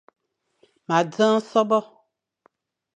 Ma 0.87 0.97
dzeng 1.11 1.39
sôbô. 1.49 1.79